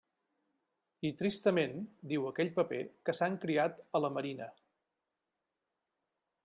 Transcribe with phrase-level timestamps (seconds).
[1.09, 1.75] I tristament,
[2.13, 4.53] diu aquell paper, que s'han criat a la Marina.